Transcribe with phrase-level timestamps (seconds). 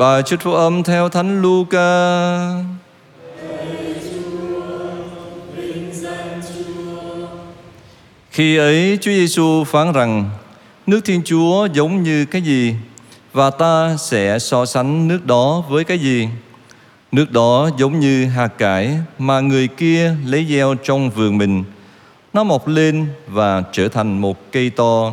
[0.00, 1.78] Bài trích phúc âm theo Thánh Luca.
[8.30, 10.30] Khi ấy Chúa Giêsu phán rằng,
[10.86, 12.74] nước Thiên Chúa giống như cái gì
[13.32, 16.28] và ta sẽ so sánh nước đó với cái gì?
[17.12, 21.64] Nước đó giống như hạt cải mà người kia lấy gieo trong vườn mình.
[22.32, 25.12] Nó mọc lên và trở thành một cây to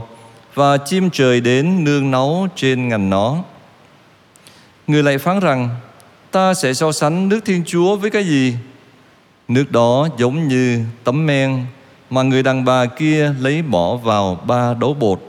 [0.54, 3.38] và chim trời đến nương náu trên ngành nó.
[4.92, 5.70] Người lại phán rằng,
[6.32, 8.56] ta sẽ so sánh nước Thiên Chúa với cái gì?
[9.48, 11.66] Nước đó giống như tấm men
[12.10, 15.20] mà người đàn bà kia lấy bỏ vào ba đấu bột,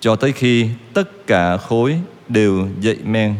[0.00, 3.34] cho tới khi tất cả khối đều dậy men.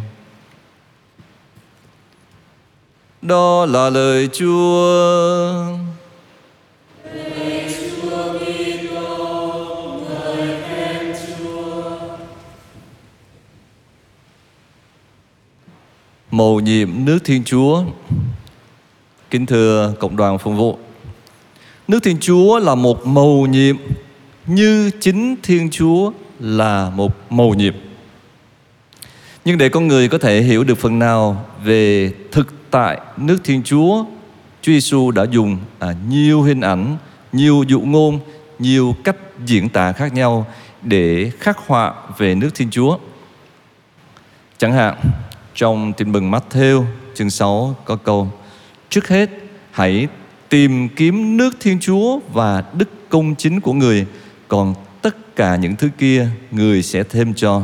[3.23, 5.65] Đó là lời Chúa.
[16.35, 17.85] Mầu nhiệm nước Thiên Chúa.
[19.31, 20.79] Kính thưa cộng đoàn phục vụ
[21.89, 23.77] Nước Thiên Chúa là một mầu nhiệm
[24.47, 27.75] Như chính Thiên Chúa là một mầu nhiệm.
[29.45, 33.63] Nhưng để con người có thể hiểu được phần nào Về thực tại nước Thiên
[33.63, 34.05] Chúa
[34.63, 36.97] Chúa Giêsu đã dùng à, nhiều hình ảnh
[37.33, 38.19] Nhiều dụ ngôn
[38.59, 40.47] Nhiều cách diễn tả khác nhau
[40.83, 42.99] Để khắc họa về nước Thiên Chúa.
[44.59, 44.95] Chẳng hạn
[45.55, 48.29] trong tin mừng Matthew chương 6 có câu
[48.89, 49.31] Trước hết
[49.71, 50.09] hãy
[50.49, 54.07] tìm kiếm nước Thiên Chúa và đức công chính của người
[54.49, 57.63] Còn tất cả những thứ kia người sẽ thêm cho.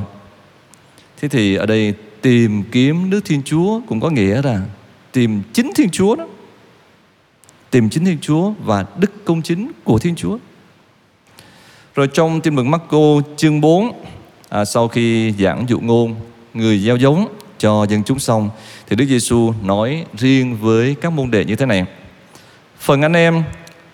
[1.20, 4.60] Thế thì ở đây tìm kiếm nước Thiên Chúa cũng có nghĩa là
[5.12, 6.26] tìm chính Thiên Chúa đó.
[7.70, 10.38] Tìm chính Thiên Chúa và đức công chính của Thiên Chúa.
[11.94, 14.04] Rồi trong tin mừng Marco chương 4
[14.48, 16.14] à, Sau khi giảng dụ ngôn
[16.54, 18.50] người gieo giống cho dân chúng xong,
[18.88, 21.84] thì Đức Giêsu nói riêng với các môn đệ như thế này.
[22.78, 23.42] Phần anh em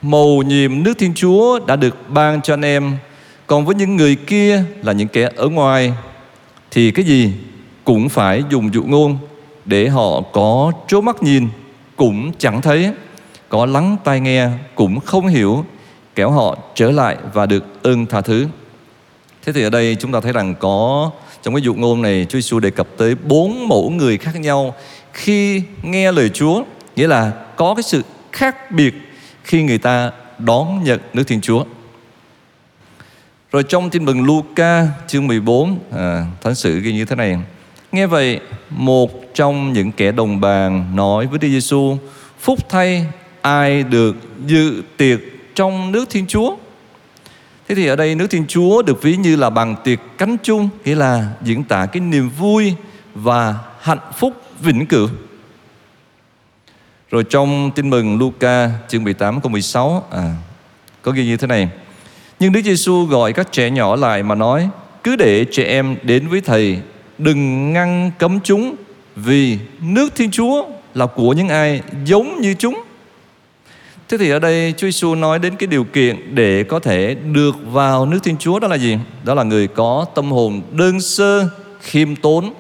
[0.03, 2.97] mầu nhiệm nước Thiên Chúa đã được ban cho anh em,
[3.47, 5.93] còn với những người kia là những kẻ ở ngoài,
[6.71, 7.33] thì cái gì
[7.85, 9.19] cũng phải dùng dụ ngôn
[9.65, 11.49] để họ có trố mắt nhìn
[11.97, 12.91] cũng chẳng thấy,
[13.49, 15.65] có lắng tai nghe cũng không hiểu,
[16.15, 18.47] kéo họ trở lại và được ơn tha thứ.
[19.45, 21.11] Thế thì ở đây chúng ta thấy rằng có
[21.47, 24.75] trong cái dụ ngôn này Chúa Giêsu đề cập tới bốn mẫu người khác nhau
[25.13, 26.63] khi nghe lời Chúa
[26.97, 28.03] nghĩa là có cái sự
[28.33, 28.95] khác biệt
[29.45, 31.65] khi người ta đón nhận nước Thiên Chúa.
[33.53, 37.39] Rồi trong tin mừng Luca chương 14 à, Thánh sử ghi như thế này
[37.93, 38.41] Nghe vậy
[38.71, 41.97] một trong những kẻ đồng bàn nói với Đức Giêsu
[42.41, 43.07] Phúc thay
[43.43, 45.21] ai được dự tiệc
[45.55, 46.57] trong nước Thiên Chúa
[47.69, 50.69] Thế thì ở đây nước Thiên Chúa được ví như là bằng tiệc cánh chung
[50.85, 52.75] Nghĩa là diễn tả cái niềm vui
[53.15, 55.09] và hạnh phúc vĩnh cửu.
[57.11, 60.35] Rồi trong tin mừng Luca chương 18 câu 16 à,
[61.03, 61.69] Có ghi như thế này.
[62.41, 64.69] Nhưng Đức Giêsu gọi các trẻ nhỏ lại mà nói
[65.03, 66.81] Cứ để trẻ em đến với Thầy
[67.19, 68.75] Đừng ngăn cấm chúng
[69.17, 72.86] Vì nước Thiên Chúa là của những ai giống như chúng.
[74.09, 77.55] Thế thì ở đây Chúa Giêsu nói đến cái điều kiện để có thể được
[77.65, 78.99] vào nước Thiên Chúa đó là gì?
[79.25, 81.49] Đó là người có tâm hồn đơn sơ,
[81.81, 82.55] khiêm tốn,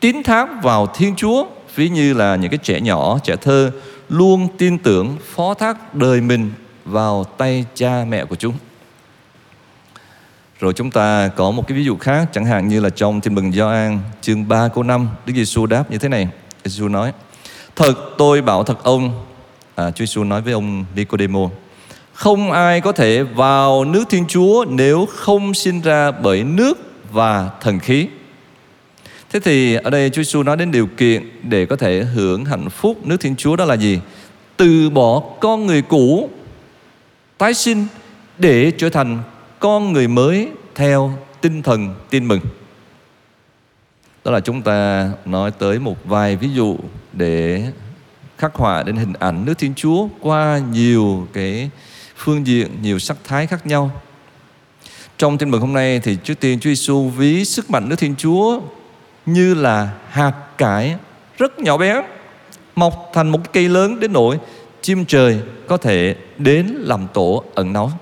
[0.00, 3.70] tín thác vào Thiên Chúa, ví như là những cái trẻ nhỏ, trẻ thơ
[4.08, 6.50] luôn tin tưởng phó thác đời mình
[6.84, 8.54] vào tay cha mẹ của chúng.
[10.60, 13.34] Rồi chúng ta có một cái ví dụ khác chẳng hạn như là trong Tin
[13.34, 16.28] mừng Gioan chương 3 câu 5, Đức Giêsu đáp như thế này.
[16.64, 17.12] Giêsu nói:
[17.76, 19.25] "Thật tôi bảo thật ông,
[19.76, 21.50] à, Chúa Giêsu nói với ông Nicodemo
[22.16, 26.78] không ai có thể vào nước Thiên Chúa nếu không sinh ra bởi nước
[27.12, 28.08] và thần khí.
[29.30, 32.70] Thế thì ở đây Chúa Giêsu nói đến điều kiện để có thể hưởng hạnh
[32.70, 34.00] phúc nước Thiên Chúa đó là gì?
[34.56, 36.30] Từ bỏ con người cũ,
[37.38, 37.86] tái sinh
[38.38, 39.18] để trở thành
[39.58, 42.40] con người mới theo tinh thần tin mừng.
[44.24, 46.76] Đó là chúng ta nói tới một vài ví dụ
[47.12, 47.64] để
[48.38, 51.70] khắc họa đến hình ảnh nước Thiên Chúa qua nhiều cái
[52.16, 53.90] phương diện, nhiều sắc thái khác nhau.
[55.18, 58.14] Trong tin mừng hôm nay thì trước tiên Chúa Giêsu ví sức mạnh nước Thiên
[58.16, 58.60] Chúa
[59.26, 60.96] như là hạt cải
[61.38, 62.02] rất nhỏ bé
[62.76, 64.38] mọc thành một cây lớn đến nỗi
[64.82, 67.92] chim trời có thể đến làm tổ ẩn náu.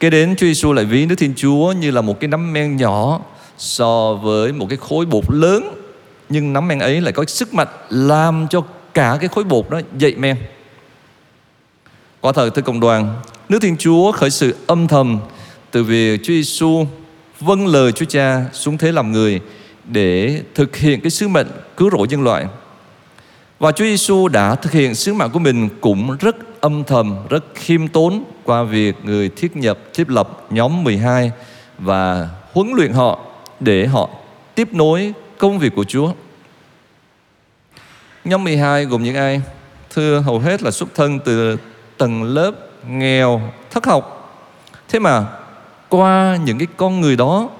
[0.00, 2.76] Kế đến Chúa Giêsu lại ví nước Thiên Chúa như là một cái nắm men
[2.76, 3.20] nhỏ
[3.58, 5.77] so với một cái khối bột lớn
[6.28, 8.62] nhưng nắm men ấy lại có sức mạnh làm cho
[8.94, 10.36] cả cái khối bột đó dậy men
[12.20, 15.20] quả thật thưa cộng đoàn nước thiên chúa khởi sự âm thầm
[15.70, 16.86] từ việc chúa giêsu
[17.40, 19.40] vâng lời chúa cha xuống thế làm người
[19.84, 21.46] để thực hiện cái sứ mệnh
[21.76, 22.46] cứu rỗi nhân loại.
[23.58, 27.44] Và Chúa Giêsu đã thực hiện sứ mạng của mình cũng rất âm thầm, rất
[27.54, 31.32] khiêm tốn qua việc người thiết nhập, thiết lập nhóm 12
[31.78, 33.18] và huấn luyện họ
[33.60, 34.10] để họ
[34.54, 36.12] tiếp nối công việc của Chúa.
[38.24, 39.40] Nhóm 12 gồm những ai?
[39.90, 41.56] Thưa hầu hết là xuất thân từ
[41.98, 42.52] tầng lớp
[42.88, 43.40] nghèo,
[43.70, 44.14] thất học.
[44.88, 45.26] Thế mà
[45.88, 47.50] qua những cái con người đó,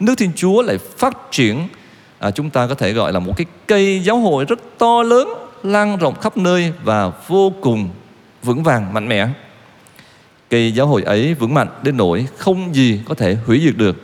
[0.00, 1.68] nước Thiên Chúa lại phát triển
[2.18, 5.28] à, chúng ta có thể gọi là một cái cây giáo hội rất to lớn
[5.62, 7.88] lan rộng khắp nơi và vô cùng
[8.42, 9.28] vững vàng mạnh mẽ
[10.50, 13.96] cây giáo hội ấy vững mạnh đến nỗi không gì có thể hủy diệt được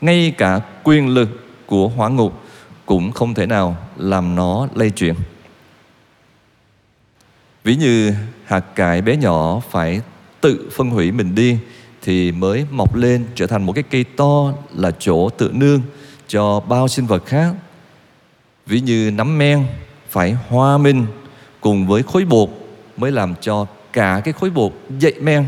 [0.00, 1.28] ngay cả quyền lực
[1.66, 2.42] của hỏa ngục
[2.88, 5.14] cũng không thể nào làm nó lây chuyển.
[7.64, 8.14] Ví như
[8.44, 10.00] hạt cải bé nhỏ phải
[10.40, 11.58] tự phân hủy mình đi
[12.02, 15.82] thì mới mọc lên trở thành một cái cây to là chỗ tự nương
[16.28, 17.54] cho bao sinh vật khác.
[18.66, 19.66] Ví như nấm men
[20.10, 21.06] phải hòa minh
[21.60, 22.48] cùng với khối bột
[22.96, 25.44] mới làm cho cả cái khối bột dậy men.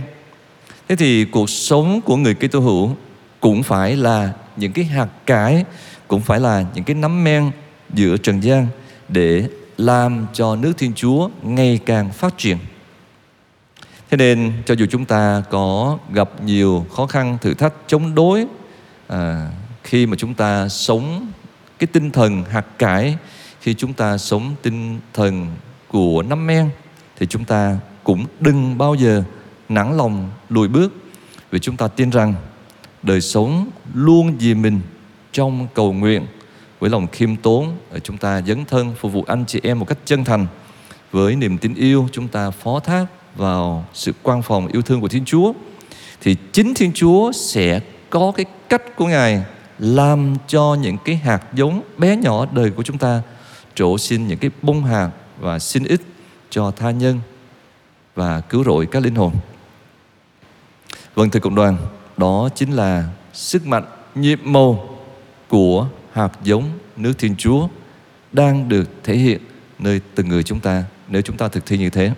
[0.89, 2.97] Thế thì cuộc sống của người Kitô hữu
[3.41, 5.65] cũng phải là những cái hạt cải
[6.09, 7.51] cũng phải là những cái nắm men
[7.95, 8.67] giữa trần gian
[9.09, 12.59] để làm cho nước Thiên Chúa ngày càng phát triển.
[14.11, 18.47] Thế nên cho dù chúng ta có gặp nhiều khó khăn, thử thách chống đối
[19.09, 19.51] à,
[19.85, 21.33] khi mà chúng ta sống
[21.79, 23.17] cái tinh thần hạt cải,
[23.61, 25.47] khi chúng ta sống tinh thần
[25.89, 26.71] của nắm men
[27.19, 29.23] thì chúng ta cũng đừng bao giờ
[29.69, 30.93] nản lòng lùi bước
[31.51, 32.35] vì chúng ta tin rằng
[33.03, 34.81] đời sống luôn vì mình
[35.33, 36.27] trong cầu nguyện.
[36.81, 39.99] Với lòng khiêm tốn chúng ta dấn thân phục vụ anh chị em một cách
[40.05, 40.47] chân thành.
[41.13, 43.07] Với niềm tin yêu chúng ta phó thác
[43.37, 45.53] vào sự quan phòng yêu thương của Thiên Chúa.
[46.21, 47.81] Thì chính Thiên Chúa sẽ
[48.11, 49.45] có cái cách của Ngài
[49.79, 53.23] làm cho những cái hạt giống bé nhỏ đời của chúng ta
[53.75, 56.01] trổ sinh những cái bông hạt và sinh ích
[56.51, 57.21] cho tha nhân
[58.15, 59.33] và cứu rỗi các linh hồn.
[61.15, 61.77] Vâng thưa cộng đoàn,
[62.21, 63.85] đó chính là sức mạnh
[64.15, 64.89] nhiệm màu
[65.49, 66.65] của hạt giống
[66.97, 67.69] nước Thiên Chúa
[68.33, 69.41] đang được thể hiện
[69.79, 72.13] nơi từng người chúng ta nếu chúng ta thực thi như thế.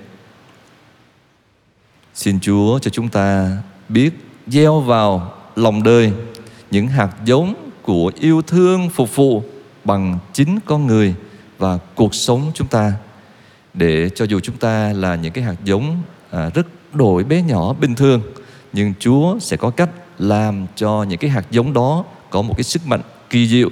[2.14, 3.56] Xin Chúa cho chúng ta
[3.88, 4.10] biết
[4.46, 6.12] gieo vào lòng đời
[6.70, 9.42] những hạt giống của yêu thương phục vụ
[9.84, 11.14] bằng chính con người
[11.58, 12.92] và cuộc sống chúng ta
[13.74, 17.72] để cho dù chúng ta là những cái hạt giống à, rất đổi bé nhỏ
[17.72, 18.22] bình thường
[18.72, 22.64] nhưng Chúa sẽ có cách làm cho những cái hạt giống đó có một cái
[22.64, 23.70] sức mạnh kỳ diệu,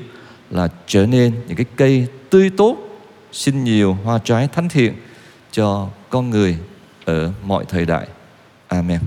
[0.51, 2.77] là trở nên những cái cây tươi tốt,
[3.33, 4.95] sinh nhiều hoa trái thánh thiện
[5.53, 6.57] cho con người
[7.05, 8.07] ở mọi thời đại.
[8.69, 9.01] Amen.